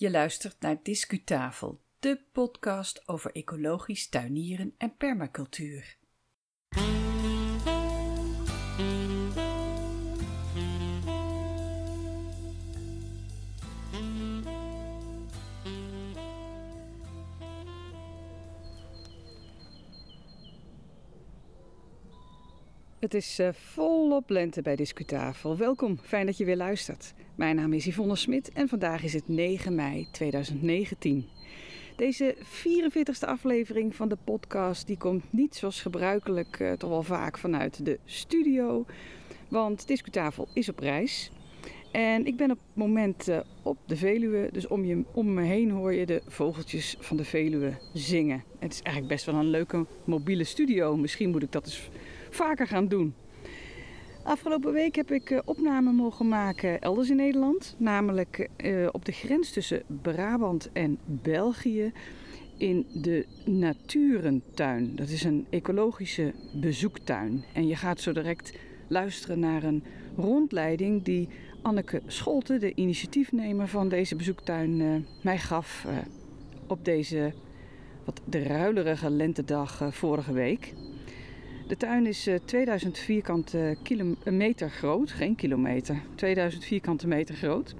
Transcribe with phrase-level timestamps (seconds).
[0.00, 5.96] Je luistert naar Discutafel, de podcast over ecologisch tuinieren en permacultuur.
[22.98, 23.52] Het is uh,
[24.00, 25.56] volop lente bij Discutafel.
[25.56, 27.14] Welkom, fijn dat je weer luistert.
[27.34, 31.28] Mijn naam is Yvonne Smit en vandaag is het 9 mei 2019.
[31.96, 37.38] Deze 44e aflevering van de podcast die komt niet zoals gebruikelijk uh, toch wel vaak
[37.38, 38.86] vanuit de studio.
[39.48, 41.30] Want Discutafel is op reis.
[41.92, 45.42] En ik ben op het moment uh, op de Veluwe, dus om, je, om me
[45.42, 48.44] heen hoor je de vogeltjes van de Veluwe zingen.
[48.58, 50.96] Het is eigenlijk best wel een leuke mobiele studio.
[50.96, 51.90] Misschien moet ik dat eens
[52.30, 53.14] vaker gaan doen.
[54.22, 59.12] Afgelopen week heb ik uh, opname mogen maken elders in Nederland, namelijk uh, op de
[59.12, 61.92] grens tussen Brabant en België
[62.56, 64.96] in de Naturentuin.
[64.96, 67.44] Dat is een ecologische bezoektuin.
[67.52, 68.52] En je gaat zo direct
[68.88, 69.84] luisteren naar een
[70.16, 71.28] rondleiding die
[71.62, 75.86] Anneke Scholte, de initiatiefnemer van deze bezoektuin, uh, mij gaf
[76.66, 77.32] op deze
[78.04, 80.74] wat de ruilerige lentedag vorige week.
[81.70, 83.76] De tuin is 2000 eh, vierkante
[84.24, 87.74] meter groot, geen kilometer, 2000 vierkante meter groot.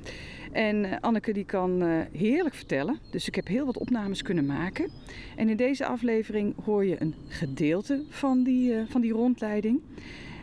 [0.53, 4.47] En eh, Anneke die kan eh, heerlijk vertellen, dus ik heb heel wat opnames kunnen
[4.47, 4.91] maken.
[5.37, 9.81] En in deze aflevering hoor je een gedeelte van die, van die rondleiding.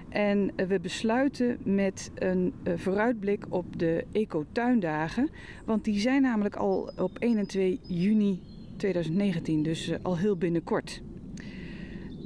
[0.09, 5.29] En we besluiten met een vooruitblik op de Eco-tuindagen.
[5.65, 8.41] Want die zijn namelijk al op 1 en 2 juni
[8.77, 11.01] 2019, dus al heel binnenkort.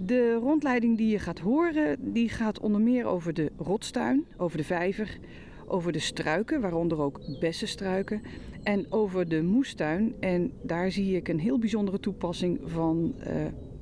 [0.06, 4.64] De rondleiding die je gaat horen, die gaat onder meer over de rotstuin, over de
[4.64, 5.18] vijver,
[5.66, 8.22] over de struiken, waaronder ook bessenstruiken,
[8.64, 10.16] en over de moestuin.
[10.20, 13.26] En daar zie ik een heel bijzondere toepassing van uh,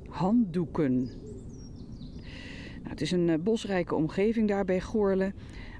[0.08, 0.96] handdoeken.
[2.76, 5.34] Nou, het is een uh, bosrijke omgeving daar bij Goorlen,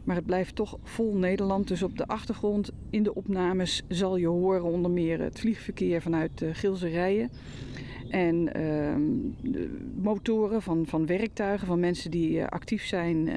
[0.04, 1.68] maar het blijft toch vol Nederland.
[1.68, 6.40] Dus op de achtergrond in de opnames zal je horen onder meer het vliegverkeer vanuit
[6.42, 7.30] uh, Gilserijen.
[8.10, 8.96] En uh,
[10.02, 13.34] motoren van, van werktuigen, van mensen die uh, actief zijn uh,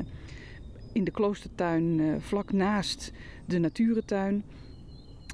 [0.92, 3.12] in de kloostertuin uh, vlak naast
[3.46, 4.44] de natuurentuin.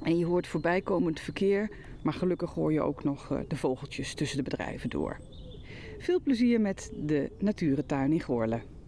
[0.02, 1.70] En je hoort voorbijkomend verkeer,
[2.02, 5.20] maar gelukkig hoor je ook nog de vogeltjes tussen de bedrijven door.
[5.98, 8.79] Veel plezier met de natuurentuin in Goorlen.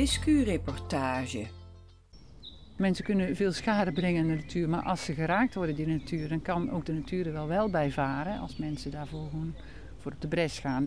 [0.00, 1.46] Discureportage.
[2.76, 6.28] Mensen kunnen veel schade brengen aan de natuur, maar als ze geraakt worden die natuur,
[6.28, 9.54] dan kan ook de natuur er wel wel bij varen als mensen daarvoor gewoon
[9.98, 10.86] voor op de bres gaan.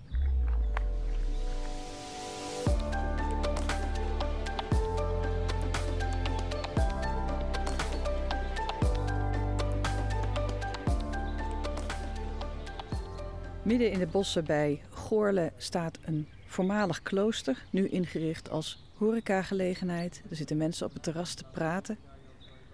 [13.63, 20.23] Midden in de bossen bij Goorle staat een voormalig klooster, nu ingericht als horecagelegenheid.
[20.29, 21.97] Er zitten mensen op het terras te praten.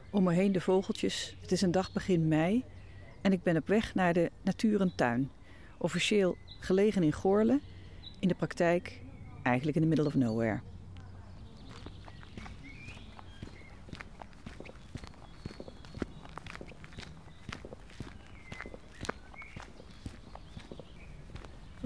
[0.10, 1.36] Om me heen de vogeltjes.
[1.42, 2.64] Het is een dag begin mei
[3.22, 5.32] en ik ben op weg naar de Natuurentuin.
[5.78, 7.60] Officieel gelegen in Goorle,
[8.20, 9.00] in de praktijk
[9.44, 10.60] eigenlijk in the middle of nowhere.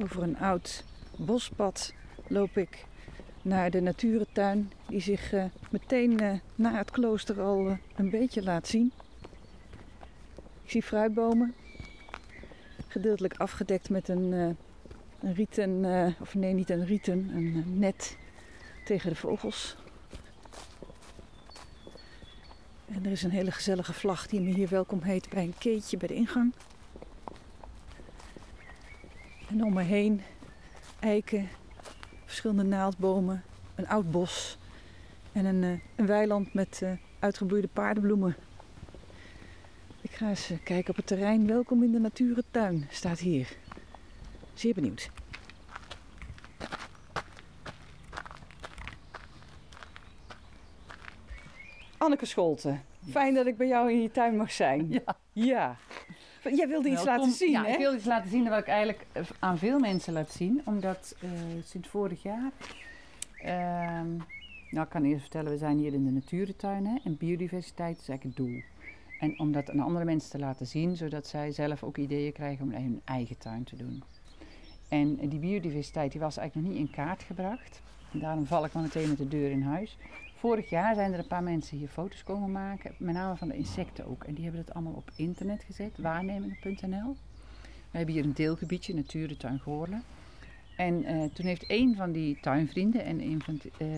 [0.02, 0.84] Over een oud
[1.18, 1.94] bospad
[2.28, 2.86] loop ik
[3.44, 8.44] naar de natuurentuin, die zich uh, meteen uh, na het klooster al uh, een beetje
[8.44, 8.92] laat zien.
[10.64, 11.54] Ik zie fruitbomen,
[12.88, 14.32] gedeeltelijk afgedekt met een,
[15.20, 15.86] een rieten,
[16.20, 18.18] of nee, niet een rieten, een net
[18.86, 19.76] tegen de vogels.
[22.88, 25.98] En er is een hele gezellige vlag die me hier welkom heet bij een keetje
[25.98, 26.54] bij de ingang.
[29.50, 30.22] En om me heen
[31.00, 31.50] eiken,
[32.34, 33.44] verschillende naaldbomen,
[33.76, 34.58] een oud bos
[35.32, 38.36] en een, uh, een weiland met uh, uitgebloeide paardenbloemen.
[40.02, 41.48] Ik ga eens uh, kijken op het terrein.
[41.48, 43.56] Welkom in de Natuurentuin staat hier.
[44.54, 45.10] Zeer benieuwd.
[51.98, 54.90] Anneke Scholten, fijn dat ik bij jou in je tuin mag zijn.
[54.90, 55.18] Ja.
[55.32, 55.78] ja.
[56.60, 57.24] Jij wilde iets Welkom.
[57.24, 57.72] laten zien, ja, hè?
[57.72, 60.62] ik wilde iets laten zien wat ik eigenlijk eh, aan veel mensen laat zien.
[60.66, 61.30] Omdat uh,
[61.66, 62.52] sinds vorig jaar...
[63.46, 63.50] Uh,
[64.70, 66.86] nou, ik kan eerst vertellen, we zijn hier in de natuurentuin.
[66.86, 68.62] Hè, en biodiversiteit is eigenlijk het doel.
[69.20, 72.66] En om dat aan andere mensen te laten zien, zodat zij zelf ook ideeën krijgen
[72.66, 74.04] om in hun eigen tuin te doen.
[74.88, 77.82] En die biodiversiteit die was eigenlijk nog niet in kaart gebracht.
[78.12, 79.98] En daarom val ik wel meteen met de deur in huis.
[80.44, 83.56] Vorig jaar zijn er een paar mensen hier foto's komen maken, met name van de
[83.56, 84.24] insecten ook.
[84.24, 87.16] En die hebben het allemaal op internet gezet, waarnemingen.nl.
[87.92, 90.04] We hebben hier een deelgebiedje, Natuurentuin Goorlen.
[90.78, 93.40] En uh, toen heeft een van die tuinvrienden en uh,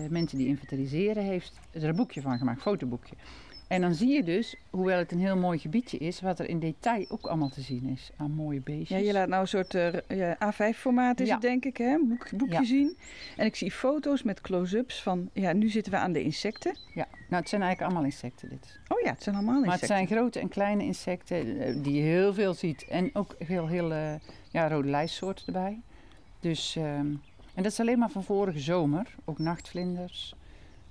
[0.08, 3.14] mensen die inventariseren, heeft er een boekje van gemaakt, een fotoboekje.
[3.68, 6.58] En dan zie je dus, hoewel het een heel mooi gebiedje is, wat er in
[6.60, 8.88] detail ook allemaal te zien is aan mooie beestjes.
[9.00, 11.32] Ja, je laat nou een soort uh, ja, A5-formaat is Ja.
[11.32, 11.98] het denk ik, hè?
[12.08, 12.64] Boek, boekje Ja.
[12.64, 12.96] zien.
[13.36, 16.76] En ik zie foto's met close-ups van, ja, nu zitten we aan de insecten.
[16.94, 18.78] Ja, nou het zijn eigenlijk allemaal insecten dit.
[18.88, 19.96] Oh ja, het zijn allemaal Maar het insecten.
[20.06, 22.84] zijn grote en kleine insecten eh, die je heel veel ziet.
[22.88, 24.14] En ook heel, heel eh,
[24.50, 25.80] ja, rode lijstsoorten erbij.
[26.40, 26.86] Dus, ehm,
[27.54, 29.14] en dat is alleen maar van vorige zomer.
[29.24, 30.34] Ook nachtvlinders,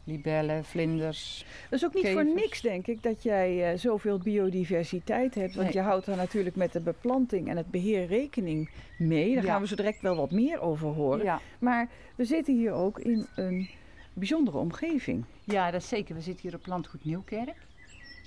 [0.05, 1.45] libellen, vlinders.
[1.69, 5.55] Dat is ook niet voor niks, denk ik, dat jij eh, zoveel biodiversiteit hebt.
[5.55, 5.75] Want Nee.
[5.77, 9.33] je houdt daar natuurlijk met de beplanting en het beheer rekening mee.
[9.33, 9.51] Daar Ja.
[9.51, 11.23] gaan we zo direct wel wat meer over horen.
[11.25, 11.39] Ja.
[11.59, 13.69] Maar we zitten hier ook in een
[14.13, 15.23] bijzondere omgeving.
[15.43, 16.15] ja, dat is zeker.
[16.15, 17.55] We zitten hier op landgoed Nieuwkerk.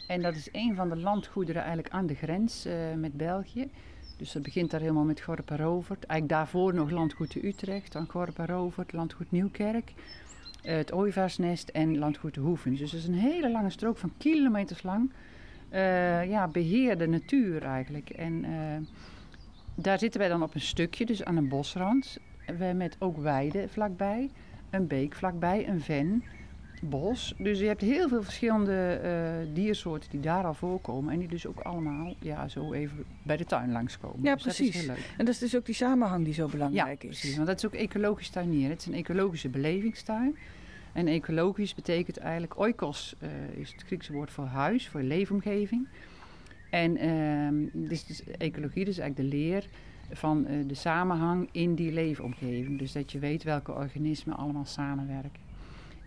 [0.06, 3.70] En dat is een van de landgoederen eigenlijk aan de grens eh, met België.
[4.16, 6.04] Dus dat begint daar helemaal met Gorp en Rovert.
[6.04, 9.92] Eigenlijk daarvoor nog landgoed Utrecht, dan Gorp en Rovert, landgoed Nieuwkerk.
[10.62, 12.78] Het Ooievaarsnest en landgoed de Hoevens.
[12.78, 15.12] Dus dat is een hele lange strook van kilometers lang.
[15.68, 18.10] eh, ja, beheerde natuur eigenlijk.
[18.10, 18.86] En eh,
[19.74, 22.18] daar zitten wij dan op een stukje, dus aan een bosrand.
[22.74, 24.30] Met ook weiden vlakbij,
[24.70, 26.22] een beek vlakbij, een ven,
[26.82, 27.34] bos.
[27.38, 31.12] Dus je hebt heel veel verschillende eh, diersoorten die daar al voorkomen.
[31.12, 34.22] En die dus ook allemaal ja, zo even bij de tuin langskomen.
[34.22, 34.74] Ja, Dus dat precies.
[34.74, 35.14] is heel leuk.
[35.16, 37.08] En dat is dus ook die samenhang die zo Ja, belangrijk is.
[37.08, 37.34] precies.
[37.34, 38.70] Want dat is ook ecologisch tuinieren.
[38.70, 40.36] Het is een ecologische belevingstuin.
[40.92, 43.28] En ecologisch betekent eigenlijk, oikos eh,
[43.60, 45.88] is het Griekse woord voor huis, voor leefomgeving.
[46.70, 47.54] En ehm
[47.88, 49.68] dus, dus ecologie, dus eigenlijk de leer
[50.12, 52.78] van eh, de samenhang in die leefomgeving.
[52.78, 55.46] Dus dat je weet welke organismen allemaal samenwerken.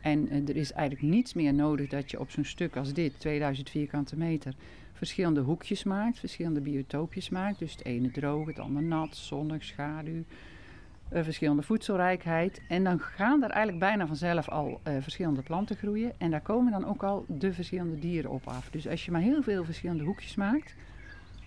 [0.01, 3.19] En eh, er is eigenlijk niets meer nodig dat je op zo'n stuk als dit,
[3.19, 4.53] 2000 vierkante meter,
[4.94, 7.59] verschillende hoekjes maakt, verschillende biotoopjes maakt.
[7.59, 10.24] Dus het ene droog, het andere nat, zonnig, schaduw,
[11.09, 12.62] eh, verschillende voedselrijkheid.
[12.68, 16.12] En dan gaan er eigenlijk bijna vanzelf al eh, verschillende planten groeien.
[16.18, 18.69] En daar komen dan ook al de verschillende dieren op af.
[18.69, 20.75] Dus als je maar heel veel verschillende hoekjes maakt,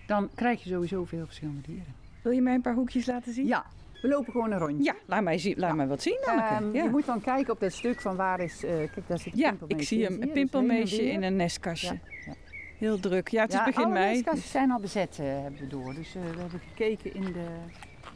[0.07, 1.93] dan krijg je sowieso veel verschillende dieren.
[2.21, 3.45] Wil je mij een paar hoekjes laten zien?
[3.45, 3.65] Ja,
[4.01, 4.83] we lopen gewoon een rondje.
[4.83, 5.75] Ja, laat mij, zien, laat Ja.
[5.75, 6.61] mij wat zien, ja.
[6.73, 8.63] Je moet dan kijken op dat stuk van waar is...
[8.63, 9.81] eh, kijk, daar zit een ja, pimpelmeesje.
[9.81, 10.21] ik zie hem.
[10.21, 11.87] Een pimpelmeesje in een nestkastje.
[11.87, 12.33] Ja, ja.
[12.77, 13.27] Heel druk.
[13.27, 14.05] Ja, het is Ja, begin alle mei.
[14.11, 15.93] nestkastjes dus- zijn al bezet, eh, hebben we door.
[15.93, 17.45] Dus eh, we hebben gekeken in de,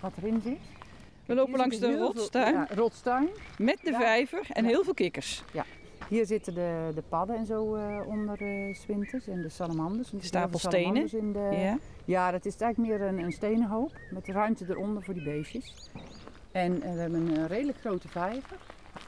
[0.02, 0.58] wat erin zit.
[1.26, 3.28] We lopen langs de veel- rotstuin Ja, rotstuin.
[3.58, 4.00] met de Ja.
[4.00, 4.70] vijver en Ja.
[4.70, 5.44] heel veel kikkers.
[6.10, 8.38] Hier zitten de, de padden en zo eh, onder
[8.76, 10.12] zwinters en de salamanders.
[10.12, 11.10] En zitten heel veel Stapel stenen.
[11.10, 11.78] salamanders In de, ja.
[12.06, 15.90] Ja, dat is eigenlijk meer een, een stenenhoop met ruimte eronder voor die beestjes.
[16.52, 18.58] En eh, we hebben een redelijk grote vijver,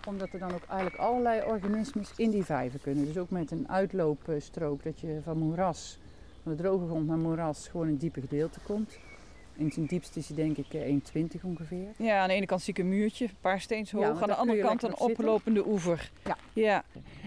[0.07, 3.05] omdat er dan ook eigenlijk allerlei organismes in die vijver kunnen.
[3.05, 5.99] Dus ook met een uitloopstrook dat je van moeras,
[6.43, 8.97] van de droge grond naar moeras, gewoon in het diepe gedeelte komt.
[9.61, 11.87] In zijn diepste is hij denk ik eh, 1,20 ongeveer.
[11.97, 14.03] ja, aan de ene kant zie ik een muurtje, een paar steens hoog.
[14.03, 15.09] Ja, aan de andere kant een zitten.
[15.09, 16.11] oplopende oever.
[16.23, 16.37] Ja.
[16.53, 16.83] ja.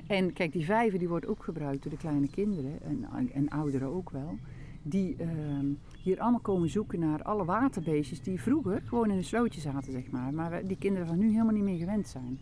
[0.07, 3.89] En kijk, die vijver die wordt ook gebruikt door de kleine kinderen en, en ouderen
[3.89, 4.39] ook wel.
[4.83, 5.67] Die ehm,
[6.03, 10.11] hier allemaal komen zoeken naar alle waterbeestjes die vroeger gewoon in een slootje zaten, zeg
[10.11, 10.35] maar.
[10.35, 12.41] Maar die kinderen van nu helemaal niet meer gewend zijn.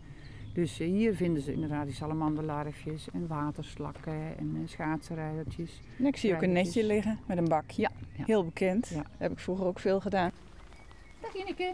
[0.53, 5.81] Dus eh, hier vinden ze inderdaad die salamanderlarfjes en waterslakken en uh, schaatsenrijdertjes.
[5.99, 7.81] En ik zie ook een netje liggen met een bakje.
[7.81, 8.23] Ja, ja.
[8.25, 8.87] Heel bekend.
[8.87, 9.03] Ja.
[9.17, 10.31] Heb ik vroeger ook veel gedaan.
[11.21, 11.73] Dag Ineke.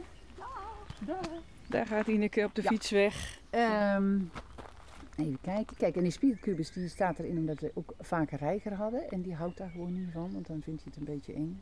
[1.05, 1.19] Dag.
[1.67, 2.69] Daar gaat Ineke op de Ja.
[2.69, 3.39] fiets weg.
[3.49, 4.17] Ehm,
[5.17, 5.75] even kijken.
[5.77, 9.09] Kijk, en die spiegelkubus die staat erin omdat we ook vaak een reiger hadden.
[9.09, 11.61] En die houdt daar gewoon niet van, want dan vindt hij het een beetje eng.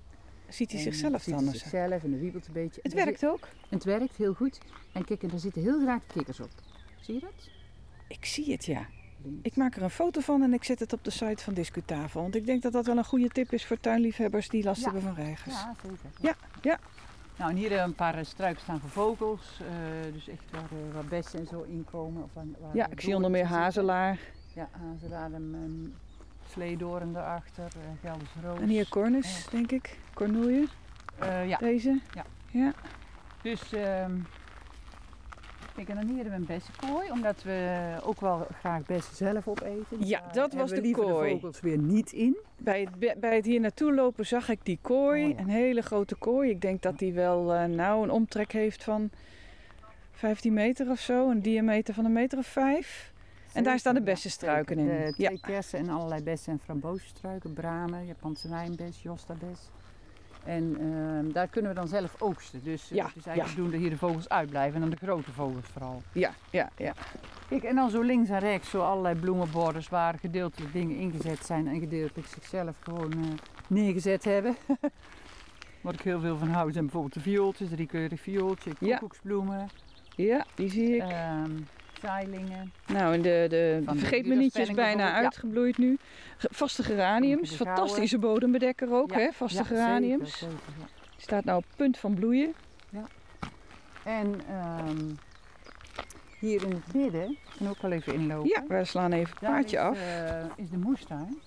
[0.50, 1.44] Ziet hij En zichzelf ziet dan?
[1.44, 1.70] hij of zo?
[1.70, 2.80] zichzelf en dan wiebelt een beetje.
[2.84, 3.48] Het werkt ook.
[3.70, 4.60] het werkt heel goed.
[4.94, 6.50] En kijk, en daar zitten heel graag de kikkers op.
[7.02, 7.50] Zie je dat?
[8.08, 8.86] Ik zie het, ja.
[9.42, 12.22] Ik maak er een foto van en ik zet het op de site van Discutafel.
[12.22, 14.92] Want ik denk dat dat wel een goede tip is voor tuinliefhebbers die last Ja.
[14.92, 15.54] hebben van reigers.
[15.56, 15.98] Ja, zeker.
[16.22, 16.80] Ja, ja.
[17.38, 19.62] Nou, en hier we een paar eh, struiken staan voor vogels.
[19.62, 22.24] eh, dus echt waar, eh, waar bessen en zo inkomen.
[22.24, 24.20] Of waar, waar Ja, ik zie onder meer hazelaar.
[24.54, 25.94] Ja, hazelaar en um,
[26.52, 27.64] sleedoren daarachter.
[27.64, 28.60] eh Gelders roos.
[28.60, 29.98] En hier cornus, denk ik.
[30.14, 30.68] Cornoeien,
[31.20, 32.00] Eh, ja, deze.
[32.14, 32.26] Ja.
[32.52, 32.74] ja.
[33.42, 33.74] dus...
[33.74, 34.12] ehm
[35.78, 37.12] kijk, en dan hier hebben we een bessenkooi.
[37.12, 40.08] Omdat we ook wel graag bessen zelf opeten.
[40.08, 41.34] Ja, daar dat was de kooi.
[41.34, 42.38] de vogels weer niet in.
[42.58, 45.24] Bij het, bij het hier naartoe lopen zag ik die kooi.
[45.24, 45.40] Oh ja.
[45.40, 46.50] Een hele grote kooi.
[46.50, 49.10] Ik denk dat die wel eh, nou een omtrek heeft van
[50.12, 51.30] 15 meter of zo.
[51.30, 53.12] Een diameter van een meter of vijf.
[53.54, 54.86] En daar staan de bessenstruiken in.
[54.86, 55.28] De Ja.
[55.28, 59.60] twee kersen en allerlei bessen en frambozenstruiken, bramen, Japanse wijnbes, jostabes.
[60.48, 62.64] En ehm, daar kunnen we dan zelf oogsten.
[62.64, 65.06] Dus eh, Ja, het is eigenlijk doen dat hier de vogels uitblijven en dan de
[65.06, 66.02] grote vogels vooral.
[66.12, 66.94] Ja, ja, ja.
[67.50, 71.68] Kijk, en dan zo links en rechts zo allerlei bloemenborders waar gedeeltelijk dingen ingezet zijn
[71.68, 73.20] en gedeeltelijk zichzelf gewoon eh,
[73.68, 74.56] neergezet hebben.
[75.82, 79.68] Wat ik heel veel van hou zijn bijvoorbeeld de viooltjes, de driekleurig viooltje, koekoeksbloemen,
[80.16, 81.02] Ja, die zie ik.
[81.02, 81.52] ehm
[82.02, 82.72] zeilingen.
[82.88, 83.82] Nou, en de, de,
[84.66, 85.14] de bijna ja.
[85.14, 85.98] uitgebloeid nu.
[86.38, 89.32] Vaste geraniums, fantastische bodembedekker ook, Ja, hè?
[89.32, 90.38] Vaste Ja, geraniums.
[90.38, 90.86] zeker, zeker, ja.
[91.18, 92.54] Staat nou op punt van bloeien.
[94.04, 95.06] En ehm,
[96.40, 98.50] hier in het midden, kan ook wel even inlopen.
[98.50, 99.98] Ja, we slaan even het paardje af.
[100.00, 101.38] eh, is de moestuin.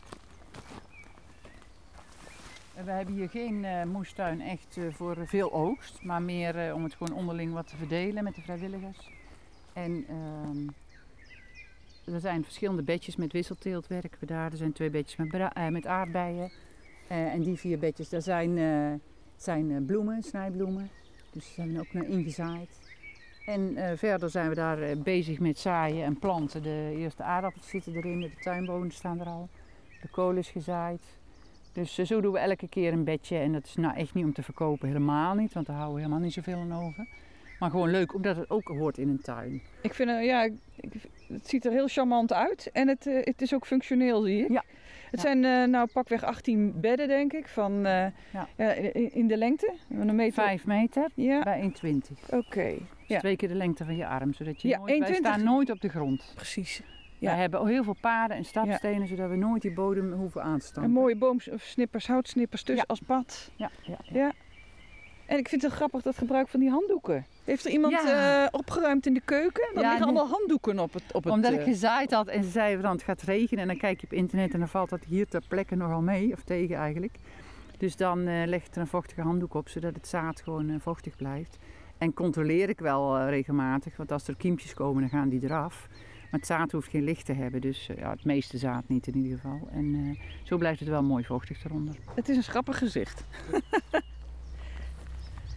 [2.85, 6.95] We hebben hier geen eh, moestuin echt eh, voor veel oogst, maar meer om het
[6.95, 9.11] gewoon onderling wat te verdelen met de vrijwilligers.
[9.85, 10.69] En ehm,
[12.15, 14.51] er zijn verschillende bedjes met wisselteelt werken we daar.
[14.51, 16.51] Er zijn twee bedjes met, eh, met aardbeien.
[17.07, 18.93] Eh, en die vier bedjes, daar zijn, eh,
[19.37, 20.91] zijn bloemen, snijbloemen.
[21.33, 22.79] Dus daar zijn ook naar ingezaaid.
[23.47, 26.63] En verder zijn we daar bezig met zaaien en planten.
[26.63, 29.49] De eerste aardappels zitten erin, de tuinbonen staan er al.
[30.03, 31.03] De kool is gezaaid.
[31.73, 33.37] Dus zo doen we elke keer een bedje.
[33.37, 35.53] En dat is nou echt niet om te verkopen, helemaal niet.
[35.53, 37.07] Want daar houden we helemaal niet zoveel aan over.
[37.61, 39.63] Maar gewoon leuk, omdat het ook hoort in een tuin.
[39.83, 40.49] Ik vind, eh, ja,
[41.29, 42.71] het ziet er heel charmant uit.
[42.73, 44.51] En het, eh, het is ook functioneel, zie ik.
[44.51, 44.65] Ja.
[45.11, 45.27] Het Ja.
[45.27, 48.15] zijn eh, nou pakweg 18 bedden, denk ik, van, Ja.
[48.93, 49.73] in, in de lengte.
[49.89, 50.33] Een meter.
[50.45, 52.19] Vijf meter Ja, bij 1,20.
[52.31, 52.75] oké.
[53.07, 53.19] Ja.
[53.19, 54.33] Twee keer de lengte van je arm.
[54.33, 55.17] Zodat je Ja, nooit, wij 1,20.
[55.17, 56.33] staan nooit op de grond.
[56.35, 56.83] Precies.
[57.19, 57.35] Ja.
[57.35, 60.65] We hebben heel veel paden en stapstenen, zodat we nooit die bodem hoeven aan te
[60.65, 60.93] En stampen.
[60.93, 62.95] mooie boomsnippers, houtsnippers tussen Ja.
[62.95, 63.51] als pad.
[63.57, 64.33] Ja, ja, ja.
[65.31, 67.27] En ik vind het grappig dat gebruik van die handdoeken.
[67.45, 68.43] Heeft er iemand Ja.
[68.45, 69.71] eh, opgeruimd in de keuken?
[69.75, 70.17] Dan Ja, liggen nee.
[70.17, 72.93] allemaal handdoeken op het op het, Omdat ik eh, gezaaid had en ze zeiden dan
[72.93, 75.43] het gaat regenen en dan kijk je op internet en dan valt dat hier ter
[75.49, 77.19] plekke nogal mee, of tegen eigenlijk.
[77.79, 81.17] Dus dan eh, leg ik er een vochtige handdoek op, zodat het zaad gewoon vochtig
[81.17, 81.59] blijft.
[81.99, 85.89] En controleer ik wel regelmatig, want als er kiempjes komen dan gaan die eraf.
[86.31, 89.17] Maar het zaad hoeft geen licht te hebben, dus ja, het meeste zaad niet in
[89.17, 89.69] ieder geval.
[89.73, 91.95] En zo blijft het wel mooi vochtig eronder.
[92.15, 93.25] Het is een grappig gezicht.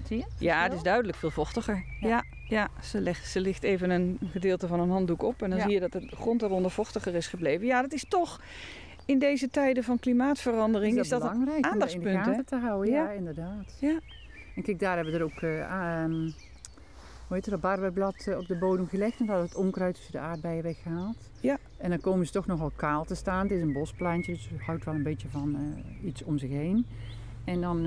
[0.08, 0.24] Zie je?
[0.38, 1.84] Ja, het is duidelijk veel vochtiger.
[2.00, 2.24] Ja, Ja.
[2.48, 5.64] ja, Ze, legt, ze ligt even een gedeelte van een handdoek op en dan Ja.
[5.66, 7.66] zie je dat de grond eronder vochtiger is gebleven.
[7.66, 8.42] Ja, dat is toch
[9.06, 12.32] in deze tijden van klimaatverandering is dat, een belangrijk om dat in de aandachtspunt, hè?
[12.32, 12.92] gaten te houden?
[12.94, 13.12] Ja, Ja.
[13.12, 13.78] inderdaad.
[13.80, 14.00] Ja.
[14.56, 16.12] En kijk, daar hebben we er ook, eh, ehm,
[17.28, 19.20] hoe heet het, dat barberblad eh, op de bodem gelegd.
[19.20, 21.18] En daar hadden we het onkruid tussen de aardbeien weggehaald.
[21.40, 21.58] Ja.
[21.78, 23.42] En dan komen ze toch nogal kaal te staan.
[23.44, 26.50] Het is een bosplantje, dus het houdt wel een beetje van eh, iets om zich
[26.50, 26.86] heen.
[27.46, 27.86] En dan,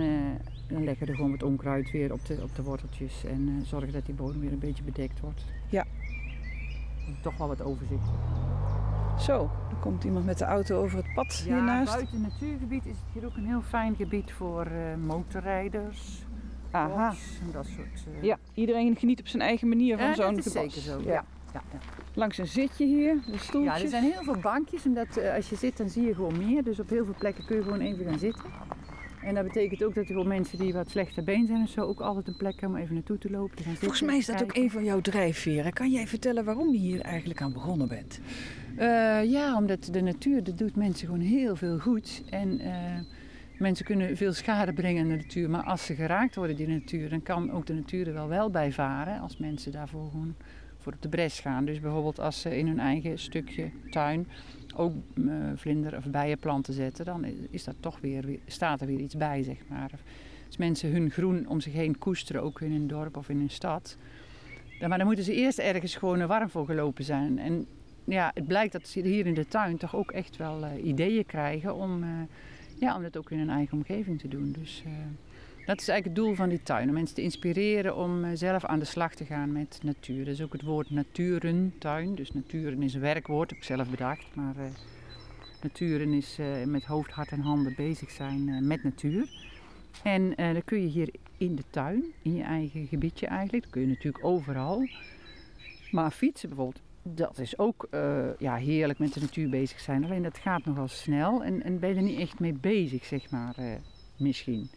[0.68, 3.24] eh, dan leggen we er gewoon wat onkruid weer op de, op de worteltjes.
[3.24, 5.44] En eh, zorgen dat die bodem weer een beetje bedekt wordt.
[5.68, 5.84] Ja.
[7.22, 8.08] Toch wel wat overzicht.
[9.18, 11.92] Zo, er komt iemand met de auto over het pad Ja, hiernaast.
[11.94, 16.22] buiten het natuurgebied is het hier ook een heel fijn gebied voor eh, motorrijders,
[16.70, 17.08] Aha.
[17.40, 18.04] en dat soort...
[18.16, 20.98] eh, Ja, iedereen geniet op zijn eigen manier van Ja, zo'n dat is zeker zo.
[21.00, 21.04] Ja.
[21.12, 21.24] Ja.
[21.52, 21.78] Ja.
[22.14, 23.76] Langs een zitje hier, de stoeltjes.
[23.76, 26.64] ja, er zijn heel veel bankjes, omdat als je zit dan zie je gewoon meer.
[26.64, 28.42] Dus op heel veel plekken kun je gewoon even gaan zitten.
[29.26, 31.80] En dat betekent ook dat er gewoon mensen die wat slechter been zijn en zo
[31.80, 33.56] ook altijd een plek hebben om even naartoe te lopen.
[33.56, 35.72] te gaan Volgens mij is dat ook een van jouw drijfveren.
[35.72, 38.20] Kan jij vertellen waarom je hier eigenlijk aan begonnen bent?
[38.76, 42.22] Eh, ja, omdat de natuur, dat doet mensen gewoon heel veel goed.
[42.30, 42.74] En eh,
[43.58, 45.50] mensen kunnen veel schade brengen aan de natuur.
[45.50, 48.50] Maar als ze geraakt worden, die natuur, dan kan ook de natuur er wel wel
[48.50, 49.20] bij varen.
[49.20, 50.34] Als mensen daarvoor gewoon
[50.86, 51.64] voor op de bres gaan.
[51.64, 54.28] Dus bijvoorbeeld als ze in hun eigen stukje tuin
[54.76, 59.16] ook eh, vlinder- of bijenplanten zetten, dan is dat toch weer, staat er weer iets
[59.16, 59.90] bij, zeg maar.
[60.46, 63.50] Als mensen hun groen om zich heen koesteren, ook in een dorp of in een
[63.50, 63.96] stad.
[64.78, 67.38] Dan, maar dan moeten ze eerst ergens gewoon warm voor gelopen zijn.
[67.38, 67.66] En
[68.04, 71.26] ja, het blijkt dat ze hier in de tuin toch ook echt wel eh, ideeën
[71.26, 72.08] krijgen om, eh,
[72.78, 74.54] ja, om dat ook in hun eigen omgeving te doen.
[74.58, 74.82] Dus
[75.66, 76.88] dat is eigenlijk het doel van die tuin.
[76.88, 80.24] Om mensen te inspireren om eh, zelf aan de slag te gaan met natuur.
[80.24, 82.14] Dat is ook het woord naturentuin.
[82.14, 84.34] Dus naturen is een werkwoord, heb ik zelf bedacht.
[84.34, 84.64] Maar eh,
[85.62, 89.28] naturen is eh, met hoofd, hart en handen bezig zijn met natuur.
[90.02, 93.82] En dan kun je hier in de tuin, in je eigen gebiedje eigenlijk, dat kun
[93.82, 94.88] je natuurlijk overal.
[95.90, 97.88] Maar fietsen bijvoorbeeld, dat is ook
[98.38, 100.04] ja, heerlijk met de natuur bezig zijn.
[100.04, 103.30] Alleen dat gaat nogal snel en, en ben je er niet echt mee bezig, zeg
[103.30, 103.54] maar,
[104.16, 104.70] misschien.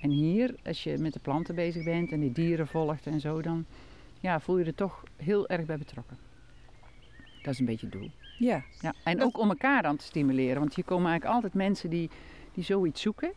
[0.00, 3.42] En hier, als je met de planten bezig bent en die dieren volgt en zo,
[3.42, 3.64] dan
[4.20, 6.16] ja, voel je er toch heel erg bij betrokken.
[7.42, 8.10] Dat is een beetje het doel.
[8.38, 10.58] Ja, Ja, en Dat- ook om elkaar dan te stimuleren.
[10.58, 12.10] Want hier komen eigenlijk altijd mensen die,
[12.54, 13.32] die zoiets zoeken.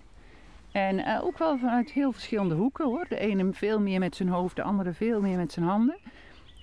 [0.72, 3.06] En eh, ook wel vanuit heel verschillende hoeken hoor.
[3.10, 5.98] De ene veel meer met zijn hoofd, de andere veel meer met zijn handen.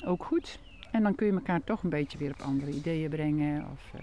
[0.04, 0.58] Ook goed.
[0.92, 3.66] En dan kun je elkaar toch een beetje weer op andere ideeën brengen.
[3.72, 4.00] Of, uh,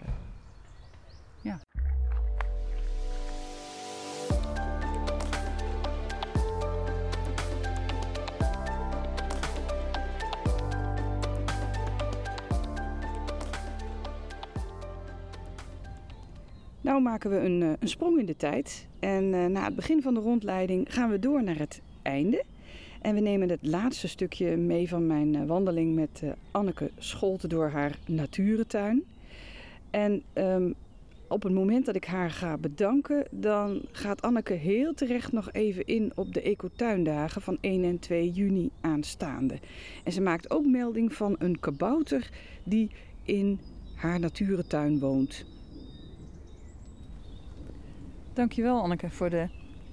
[16.84, 18.88] Nou maken we een, een sprong in de tijd.
[19.00, 22.44] En uh, na het begin van de rondleiding gaan we door naar het einde.
[23.02, 27.70] En we nemen het laatste stukje mee van mijn uh, wandeling met Anneke Scholte door
[27.70, 29.04] haar natuurentuin.
[29.90, 30.76] En um,
[31.28, 35.86] op het moment dat ik haar ga bedanken, dan gaat Anneke heel terecht nog even
[35.86, 39.60] in op de ecotuindagen van 1 en 2 juni aanstaande.
[40.04, 42.30] En ze maakt ook melding van een kabouter
[42.64, 42.90] die
[43.24, 43.60] in
[43.96, 45.46] haar natuurentuin woont.
[48.34, 49.48] Dankjewel Anneke voor de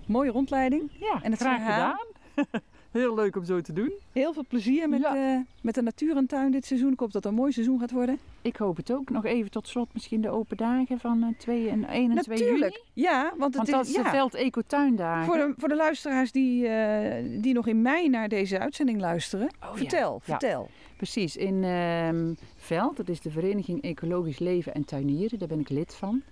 [0.06, 0.90] mooie rondleiding.
[1.00, 1.96] Ja, en het graag verhaal.
[2.34, 2.60] gedaan.
[2.90, 3.92] Heel leuk om zo te doen.
[4.12, 5.34] Heel veel plezier met, Ja.
[5.34, 6.92] eh, met de natuurentuin dit seizoen.
[6.92, 8.18] Ik hoop dat het een mooi seizoen gaat worden.
[8.42, 9.10] Ik hoop het ook.
[9.10, 12.38] Nog even tot slot misschien de open dagen van eh, 2 en 1 en 2
[12.38, 12.50] juni.
[12.50, 12.82] Natuurlijk.
[12.92, 15.24] Ja, want het Want dat is is de ja, Veld Ecotuindagen.
[15.26, 19.46] voor, de, voor de luisteraars die, eh, die nog in mei naar deze uitzending luisteren.
[19.62, 19.76] Oh, ja.
[19.76, 20.20] vertel, Ja.
[20.38, 20.68] vertel.
[20.96, 25.68] Precies, in ehm, Veld, dat is de Vereniging Ecologisch Leven en Tuinieren, daar ben ik
[25.68, 26.22] lid van.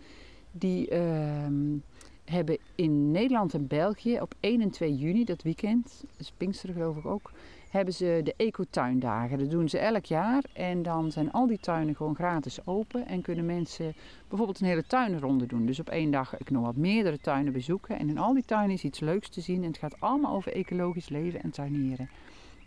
[0.52, 1.76] Die ehm,
[2.24, 6.96] hebben in Nederland en België op 1 en 2 juni, dat weekend, is Pinksteren geloof
[6.96, 7.30] ik ook,
[7.70, 9.38] hebben ze de ecotuindagen.
[9.38, 13.22] Dat doen ze elk jaar en dan zijn al die tuinen gewoon gratis open en
[13.22, 13.94] kunnen mensen
[14.28, 15.66] bijvoorbeeld een hele tuinronde doen.
[15.66, 18.74] Dus op één dag ik nog wat meerdere tuinen bezoeken en in al die tuinen
[18.74, 22.08] is iets leuks te zien en het gaat allemaal over ecologisch leven en tuinieren.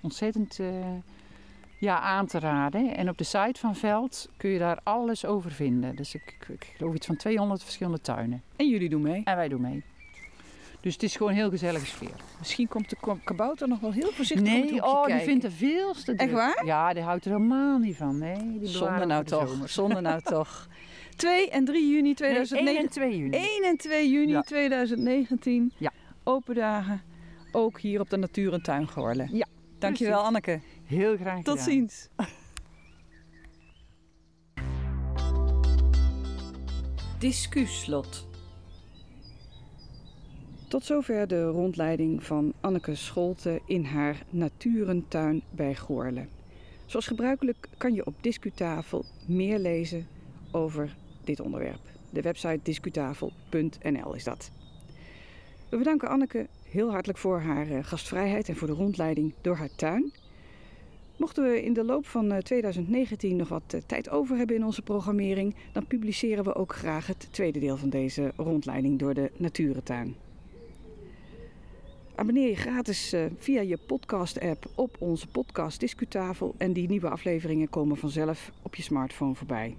[0.01, 0.67] Ontzettend eh,
[1.81, 2.95] ja, aan te raden.
[2.97, 5.95] En op de site van Veld kun je daar alles over vinden.
[5.95, 8.41] Dus ik, ik, ik geloof iets van 200 verschillende tuinen.
[8.55, 9.21] En jullie doen mee.
[9.23, 9.83] En wij doen mee.
[10.81, 12.15] Dus het is gewoon een heel gezellige sfeer.
[12.39, 15.43] Misschien komt de kabouter nog wel heel voorzichtig om het Nee, hoekje oh, die vindt
[15.43, 16.19] er veel te druk.
[16.19, 16.65] Echt waar?
[16.65, 18.17] Ja, die houdt er helemaal niet van.
[18.17, 19.47] Nee, die bewaren Zonde nou toch.
[19.49, 19.69] zomer.
[19.69, 20.67] Zonde nou toch.
[21.15, 22.83] 2 en 3 juni Nee, 1 2019.
[22.83, 23.37] en 2 juni.
[23.37, 24.41] 1 en 2 juni Ja.
[24.41, 25.71] 2019.
[25.77, 25.91] Ja.
[26.23, 27.01] Open dagen.
[27.51, 29.29] Ook hier op de Natuur en Tuin Goorlen.
[29.31, 29.47] Ja,
[29.79, 30.27] Dankjewel precies.
[30.27, 30.59] Anneke.
[30.91, 31.73] Heel graag Tot gedaan.
[31.73, 32.09] ziens.
[37.19, 38.27] Discuslot.
[40.67, 46.25] Tot zover de rondleiding van Anneke Scholte in haar natuurentuin bij Goorle.
[46.85, 50.07] Zoals gebruikelijk kan je op Discutafel meer lezen
[50.51, 51.81] over dit onderwerp.
[52.09, 54.51] De website discutafel.nl is dat.
[55.69, 59.75] We bedanken Anneke heel hartelijk voor haar eh, gastvrijheid en voor de rondleiding door haar
[59.75, 60.11] tuin.
[61.21, 64.65] Mochten we in de loop van eh, 2019 nog wat eh, tijd over hebben in
[64.65, 69.31] onze programmering, dan publiceren we ook graag het tweede deel van deze rondleiding door de
[69.37, 70.15] natuurentuin.
[72.15, 77.69] Abonneer je gratis eh, via je podcast-app op onze podcast Discutafel en die nieuwe afleveringen
[77.69, 79.75] komen vanzelf op je smartphone voorbij.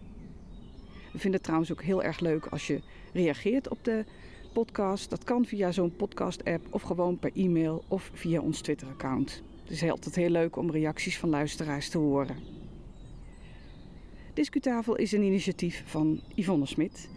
[1.12, 2.80] We vinden het trouwens ook heel erg leuk als je
[3.12, 4.04] reageert op de
[4.52, 5.10] podcast.
[5.10, 9.42] Dat kan via zo'n podcast-app of gewoon per e-mail of via ons Twitter-account.
[9.72, 12.36] Is altijd heel leuk om reacties van luisteraars te horen.
[14.34, 17.08] Discutafel is een initiatief van Yvonne Smit.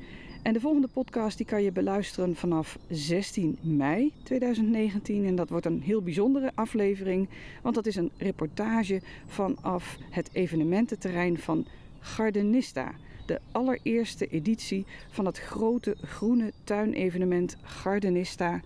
[0.44, 5.26] En de volgende podcast die kan je beluisteren vanaf 16 mei 2019.
[5.26, 7.30] En dat wordt een heel bijzondere aflevering,
[7.62, 11.66] want dat is een reportage vanaf het evenemententerrein van
[12.00, 12.94] Gardenista.
[13.26, 18.62] De allereerste editie van het grote groene tuinevenement Gardenista.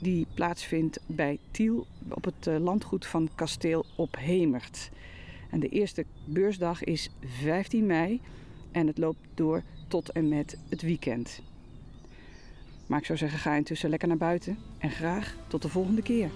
[0.00, 4.90] Die plaatsvindt bij Tiel op het eh, landgoed van Kasteel op Hemert.
[5.50, 8.20] En de eerste beursdag is 15 mei
[8.72, 11.42] en het loopt door tot en met het weekend.
[12.86, 16.30] Maar ik zou zeggen, ga intussen lekker naar buiten en graag tot de volgende keer.